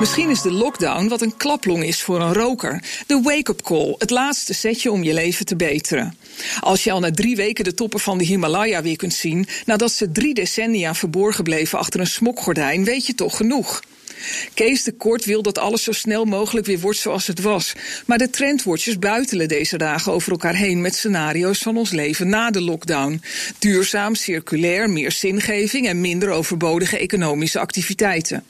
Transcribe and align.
Misschien 0.00 0.30
is 0.30 0.42
de 0.42 0.50
lockdown 0.50 1.08
wat 1.08 1.20
een 1.20 1.36
klaplong 1.36 1.84
is 1.84 2.02
voor 2.02 2.20
een 2.20 2.32
roker. 2.32 2.82
De 3.06 3.20
wake-up 3.22 3.62
call, 3.62 3.94
het 3.98 4.10
laatste 4.10 4.54
setje 4.54 4.90
om 4.90 5.02
je 5.02 5.12
leven 5.12 5.46
te 5.46 5.56
beteren. 5.56 6.18
Als 6.60 6.84
je 6.84 6.92
al 6.92 7.00
na 7.00 7.10
drie 7.10 7.36
weken 7.36 7.64
de 7.64 7.74
toppen 7.74 8.00
van 8.00 8.18
de 8.18 8.24
Himalaya 8.24 8.82
weer 8.82 8.96
kunt 8.96 9.14
zien, 9.14 9.46
nadat 9.64 9.92
ze 9.92 10.12
drie 10.12 10.34
decennia 10.34 10.94
verborgen 10.94 11.44
bleven 11.44 11.78
achter 11.78 12.00
een 12.00 12.06
smokgordijn, 12.06 12.84
weet 12.84 13.06
je 13.06 13.14
toch 13.14 13.36
genoeg. 13.36 13.82
Kees 14.54 14.82
de 14.82 14.92
Kort 14.92 15.24
wil 15.24 15.42
dat 15.42 15.58
alles 15.58 15.82
zo 15.82 15.92
snel 15.92 16.24
mogelijk 16.24 16.66
weer 16.66 16.80
wordt 16.80 16.98
zoals 16.98 17.26
het 17.26 17.40
was. 17.40 17.72
Maar 18.06 18.18
de 18.18 18.30
trendwatchers 18.30 18.98
buitelen 18.98 19.48
deze 19.48 19.78
dagen 19.78 20.12
over 20.12 20.30
elkaar 20.30 20.54
heen 20.54 20.80
met 20.80 20.94
scenario's 20.94 21.58
van 21.58 21.76
ons 21.76 21.90
leven 21.90 22.28
na 22.28 22.50
de 22.50 22.60
lockdown. 22.60 23.22
Duurzaam, 23.58 24.14
circulair, 24.14 24.90
meer 24.90 25.12
zingeving 25.12 25.86
en 25.86 26.00
minder 26.00 26.30
overbodige 26.30 26.98
economische 26.98 27.58
activiteiten. 27.58 28.44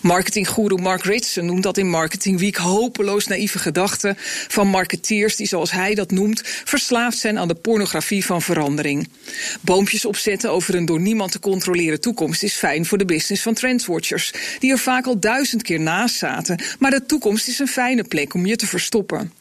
Marketinggoeroe 0.00 0.80
Mark 0.80 1.04
Ritson 1.04 1.46
noemt 1.46 1.62
dat 1.62 1.78
in 1.78 1.88
Marketing 1.88 2.38
Week 2.38 2.56
hopeloos 2.56 3.26
naïeve 3.26 3.58
gedachten 3.58 4.16
van 4.48 4.68
marketeers 4.68 5.36
die, 5.36 5.46
zoals 5.46 5.70
hij 5.70 5.94
dat 5.94 6.10
noemt, 6.10 6.40
verslaafd 6.44 7.18
zijn 7.18 7.38
aan 7.38 7.48
de 7.48 7.54
pornografie 7.54 8.24
van 8.24 8.42
verandering. 8.42 9.08
Boompjes 9.60 10.04
opzetten 10.04 10.50
over 10.50 10.74
een 10.74 10.86
door 10.86 11.00
niemand 11.00 11.32
te 11.32 11.40
controleren 11.40 12.00
toekomst 12.00 12.42
is 12.42 12.54
fijn 12.54 12.86
voor 12.86 12.98
de 12.98 13.04
business 13.04 13.42
van 13.42 13.54
trendwatchers, 13.54 14.32
die 14.58 14.70
er 14.70 14.78
vaak 14.78 15.06
al 15.06 15.20
duizend 15.20 15.62
keer 15.62 15.80
naast 15.80 16.16
zaten, 16.16 16.58
maar 16.78 16.90
de 16.90 17.06
toekomst 17.06 17.48
is 17.48 17.58
een 17.58 17.68
fijne 17.68 18.04
plek 18.04 18.34
om 18.34 18.46
je 18.46 18.56
te 18.56 18.66
verstoppen. 18.66 19.32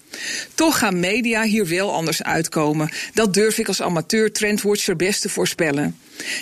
Toch 0.53 0.77
gaan 0.77 0.99
media 0.99 1.43
hier 1.43 1.67
wel 1.67 1.93
anders 1.93 2.23
uitkomen. 2.23 2.89
Dat 3.13 3.33
durf 3.33 3.57
ik 3.57 3.67
als 3.67 3.81
amateur 3.81 4.31
trendwatcher 4.31 4.95
best 4.95 5.21
te 5.21 5.29
voorspellen. 5.29 5.95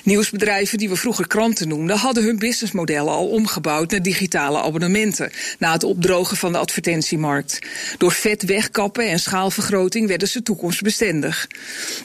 Nieuwsbedrijven 0.03 0.77
die 0.77 0.89
we 0.89 0.95
vroeger 0.95 1.27
kranten 1.27 1.67
noemden, 1.67 1.97
hadden 1.97 2.23
hun 2.23 2.39
businessmodellen 2.39 3.13
al 3.13 3.27
omgebouwd 3.27 3.91
naar 3.91 4.01
digitale 4.01 4.61
abonnementen. 4.61 5.31
Na 5.59 5.71
het 5.71 5.83
opdrogen 5.83 6.37
van 6.37 6.51
de 6.51 6.57
advertentiemarkt. 6.57 7.59
Door 7.97 8.11
vet 8.11 8.43
wegkappen 8.43 9.07
en 9.07 9.19
schaalvergroting 9.19 10.07
werden 10.07 10.27
ze 10.27 10.43
toekomstbestendig. 10.43 11.47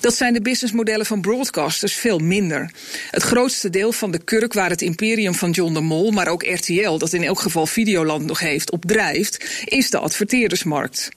Dat 0.00 0.14
zijn 0.14 0.32
de 0.32 0.40
businessmodellen 0.40 1.06
van 1.06 1.20
broadcasters 1.20 1.94
veel 1.94 2.18
minder. 2.18 2.70
Het 3.10 3.22
grootste 3.22 3.70
deel 3.70 3.92
van 3.92 4.10
de 4.10 4.24
kurk 4.24 4.52
waar 4.52 4.70
het 4.70 4.82
imperium 4.82 5.34
van 5.34 5.50
John 5.50 5.74
de 5.74 5.80
Mol, 5.80 6.10
maar 6.10 6.28
ook 6.28 6.42
RTL, 6.42 6.98
dat 6.98 7.12
in 7.12 7.22
elk 7.22 7.40
geval 7.40 7.66
Videoland 7.66 8.24
nog 8.24 8.40
heeft, 8.40 8.70
op 8.70 8.84
drijft, 8.84 9.44
is 9.64 9.90
de 9.90 9.98
adverteerdersmarkt. 9.98 11.10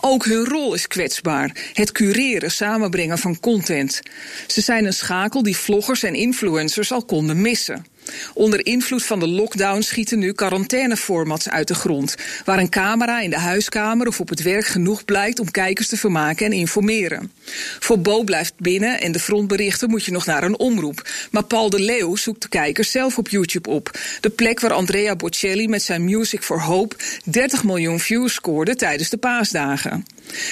Ook 0.00 0.24
hun 0.24 0.44
rol 0.44 0.74
is 0.74 0.86
kwetsbaar. 0.86 1.50
Het 1.72 1.92
cureren, 1.92 2.50
samenbrengen 2.50 3.18
van 3.18 3.40
content. 3.40 4.00
Ze 4.46 4.60
zijn 4.60 4.84
een 4.84 4.92
schakel 4.92 5.42
die 5.42 5.56
vloggers 5.56 6.02
en 6.02 6.14
influencers 6.14 6.92
al 6.92 7.04
konden 7.04 7.40
missen. 7.40 7.86
Onder 8.34 8.66
invloed 8.66 9.04
van 9.04 9.20
de 9.20 9.28
lockdown 9.28 9.80
schieten 9.80 10.18
nu 10.18 10.32
quarantaineformats 10.32 11.48
uit 11.48 11.68
de 11.68 11.74
grond, 11.74 12.14
waar 12.44 12.58
een 12.58 12.68
camera 12.68 13.20
in 13.20 13.30
de 13.30 13.38
huiskamer 13.38 14.06
of 14.06 14.20
op 14.20 14.28
het 14.28 14.42
werk 14.42 14.66
genoeg 14.66 15.04
blijkt 15.04 15.40
om 15.40 15.50
kijkers 15.50 15.88
te 15.88 15.96
vermaken 15.96 16.46
en 16.46 16.52
informeren. 16.52 17.32
Voor 17.78 18.00
Bo 18.00 18.22
blijft 18.22 18.54
binnen 18.56 19.00
en 19.00 19.12
de 19.12 19.20
frontberichten 19.20 19.90
moet 19.90 20.04
je 20.04 20.12
nog 20.12 20.26
naar 20.26 20.42
een 20.42 20.58
omroep. 20.58 21.08
Maar 21.30 21.44
Paul 21.44 21.70
de 21.70 21.80
Leeuw 21.80 22.16
zoekt 22.16 22.42
de 22.42 22.48
kijkers 22.48 22.90
zelf 22.90 23.18
op 23.18 23.28
YouTube 23.28 23.70
op. 23.70 23.98
De 24.20 24.30
plek 24.30 24.60
waar 24.60 24.72
Andrea 24.72 25.16
Bocelli 25.16 25.68
met 25.68 25.82
zijn 25.82 26.04
Music 26.04 26.42
for 26.42 26.62
Hope 26.62 26.96
30 27.24 27.64
miljoen 27.64 28.00
views 28.00 28.34
scoorde 28.34 28.76
tijdens 28.76 29.10
de 29.10 29.16
paasdagen. 29.16 30.04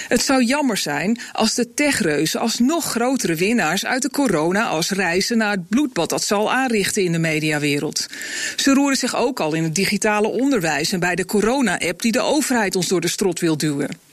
Het 0.08 0.22
zou 0.22 0.44
jammer 0.44 0.76
zijn 0.76 1.20
als 1.32 1.54
de 1.54 1.74
techreuzen 1.74 2.40
als 2.40 2.58
nog 2.58 2.84
grotere 2.84 3.34
winnaars 3.34 3.84
uit 3.84 4.02
de 4.02 4.10
corona 4.10 4.66
als 4.66 4.90
reizen 4.90 5.38
naar 5.38 5.50
het 5.50 5.68
bloedbad 5.68 6.10
dat 6.10 6.24
zal 6.24 6.52
aanrichten 6.52 7.02
in 7.02 7.12
de 7.12 7.18
mediawereld. 7.18 8.06
Ze 8.56 8.74
roeren 8.74 8.96
zich 8.96 9.16
ook 9.16 9.40
al 9.40 9.54
in 9.54 9.62
het 9.62 9.74
digitale 9.74 10.28
onderwijs 10.28 10.92
en 10.92 11.00
bij 11.00 11.14
de 11.14 11.24
corona-app 11.24 12.02
die 12.02 12.12
de 12.12 12.20
overheid 12.20 12.76
ons 12.76 12.88
door 12.88 13.00
de 13.00 13.08
strot 13.08 13.40
wil 13.40 13.56
duwen. 13.56 14.10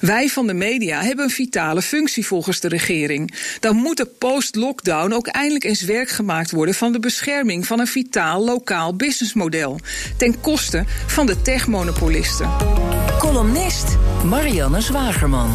Wij 0.00 0.28
van 0.28 0.46
de 0.46 0.54
media 0.54 1.02
hebben 1.02 1.24
een 1.24 1.30
vitale 1.30 1.82
functie 1.82 2.26
volgens 2.26 2.60
de 2.60 2.68
regering. 2.68 3.34
Dan 3.60 3.76
moet 3.76 3.98
er 3.98 4.06
post-lockdown 4.06 5.12
ook 5.12 5.26
eindelijk 5.26 5.64
eens 5.64 5.82
werk 5.82 6.08
gemaakt 6.08 6.50
worden 6.50 6.74
van 6.74 6.92
de 6.92 7.00
bescherming 7.00 7.66
van 7.66 7.80
een 7.80 7.86
vitaal 7.86 8.44
lokaal 8.44 8.96
businessmodel. 8.96 9.80
Ten 10.16 10.40
koste 10.40 10.84
van 11.06 11.26
de 11.26 11.42
techmonopolisten. 11.42 12.91
Columnist 13.22 13.96
Marianne 14.24 14.80
Zwagerman. 14.80 15.50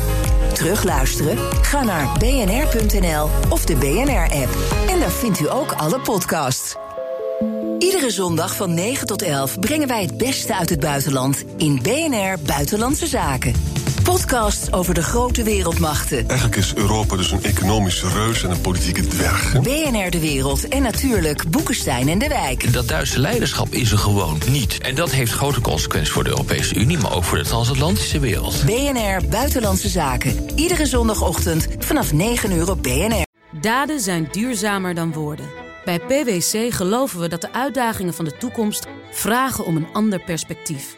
Terugluisteren? 0.53 1.38
Ga 1.61 1.83
naar 1.83 2.17
bnr.nl 2.17 3.29
of 3.50 3.66
de 3.66 3.75
BNR-app. 3.75 4.50
En 4.89 5.00
daar 5.00 5.11
vindt 5.11 5.39
u 5.39 5.50
ook 5.50 5.72
alle 5.72 6.00
podcasts. 6.00 6.75
Iedere 7.79 8.09
zondag 8.09 8.56
van 8.56 8.73
9 8.73 9.07
tot 9.07 9.22
11 9.22 9.59
brengen 9.59 9.88
wij 9.88 10.01
het 10.01 10.17
beste 10.17 10.56
uit 10.56 10.69
het 10.69 10.79
buitenland 10.79 11.44
in 11.57 11.79
BNR 11.81 12.35
Buitenlandse 12.45 13.07
Zaken. 13.07 13.53
Podcasts 14.07 14.72
over 14.72 14.94
de 14.94 15.03
grote 15.03 15.44
wereldmachten. 15.44 16.28
Eigenlijk 16.28 16.56
is 16.56 16.75
Europa 16.75 17.16
dus 17.16 17.31
een 17.31 17.44
economische 17.44 18.07
reus 18.07 18.44
en 18.44 18.51
een 18.51 18.62
politieke 18.62 19.07
dwerg. 19.07 19.51
hè? 19.51 19.59
BNR 19.59 20.09
De 20.09 20.19
Wereld 20.19 20.68
en 20.68 20.81
natuurlijk 20.81 21.50
Boekenstein 21.50 22.07
en 22.09 22.19
de 22.19 22.28
Wijk. 22.28 22.73
Dat 22.73 22.88
Duitse 22.88 23.19
leiderschap 23.19 23.68
is 23.69 23.91
er 23.91 23.97
gewoon 23.97 24.38
niet. 24.50 24.78
En 24.78 24.95
dat 24.95 25.12
heeft 25.12 25.31
grote 25.31 25.62
consequenties 25.62 26.13
voor 26.13 26.23
de 26.23 26.29
Europese 26.29 26.75
Unie, 26.75 26.97
maar 26.97 27.16
ook 27.16 27.23
voor 27.23 27.38
de 27.38 27.44
transatlantische 27.44 28.19
wereld. 28.19 28.63
BNR 28.66 29.28
Buitenlandse 29.29 29.90
Zaken. 29.90 30.50
Iedere 30.56 30.85
zondagochtend 30.85 31.68
vanaf 31.79 32.13
9 32.13 32.51
uur 32.51 32.69
op 32.69 32.84
BNR. 32.84 33.25
Daden 33.62 34.00
zijn 34.00 34.28
duurzamer 34.31 34.95
dan 34.95 35.13
woorden. 35.13 35.45
Bij 35.85 36.00
PwC 36.00 36.74
geloven 36.74 37.19
we 37.19 37.28
dat 37.28 37.41
de 37.41 37.53
uitdagingen 37.53 38.13
van 38.13 38.25
de 38.25 38.38
toekomst 38.38 38.85
vragen 39.12 39.66
om 39.66 39.75
een 39.75 39.88
ander 39.94 40.19
perspectief. 40.24 40.97